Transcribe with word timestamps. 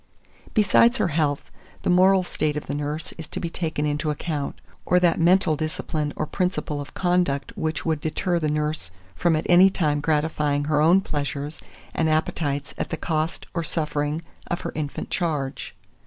2440. 0.55 0.55
Besides 0.55 0.97
her 0.97 1.15
health, 1.15 1.51
the 1.83 1.89
moral 1.91 2.23
state 2.23 2.57
of 2.57 2.65
the 2.65 2.73
nurse 2.73 3.11
is 3.19 3.27
to 3.27 3.39
be 3.39 3.51
taken 3.51 3.85
into 3.85 4.09
account, 4.09 4.59
or 4.83 4.99
that 4.99 5.19
mental 5.19 5.55
discipline 5.55 6.11
or 6.15 6.25
principle 6.25 6.81
of 6.81 6.95
conduct 6.95 7.55
which 7.55 7.85
would 7.85 8.01
deter 8.01 8.39
the 8.39 8.49
nurse 8.49 8.89
from 9.13 9.35
at 9.35 9.45
any 9.47 9.69
time 9.69 9.99
gratifying 9.99 10.63
her 10.65 10.81
own 10.81 11.01
pleasures 11.01 11.61
and 11.93 12.09
appetites 12.09 12.73
at 12.79 12.89
the 12.89 12.97
cost 12.97 13.45
or 13.53 13.63
suffering 13.63 14.23
of 14.47 14.61
her 14.61 14.71
infant 14.73 15.11
charge. 15.11 15.75